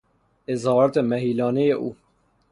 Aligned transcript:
اظهارات 0.47 0.97
محیلانهی 0.97 1.71
او 1.71 1.95